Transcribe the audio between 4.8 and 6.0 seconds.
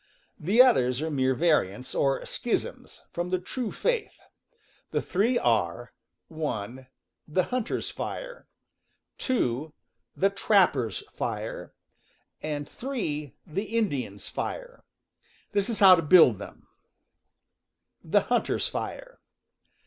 The three are: